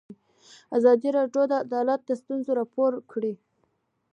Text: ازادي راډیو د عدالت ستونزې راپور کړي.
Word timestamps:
ازادي 0.77 1.09
راډیو 1.17 1.43
د 1.49 1.53
عدالت 1.65 2.01
ستونزې 2.21 2.51
راپور 2.59 2.91
کړي. 3.11 3.33